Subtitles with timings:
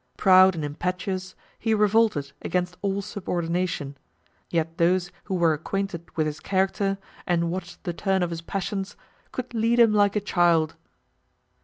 [0.17, 3.95] Proud and impetuous, he revolted against all subordination;
[4.49, 8.97] yet those who were acquainted with his character, and watched the turn of his passions,
[9.31, 10.75] could lead him like a child.